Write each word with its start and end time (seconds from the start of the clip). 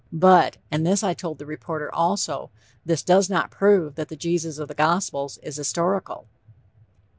But, 0.11 0.57
and 0.71 0.83
this 0.83 1.03
I 1.03 1.13
told 1.13 1.37
the 1.37 1.45
reporter 1.45 1.93
also, 1.93 2.49
this 2.83 3.03
does 3.03 3.29
not 3.29 3.51
prove 3.51 3.93
that 3.93 4.07
the 4.09 4.15
Jesus 4.15 4.57
of 4.57 4.67
the 4.67 4.73
Gospels 4.73 5.37
is 5.43 5.57
historical." 5.57 6.25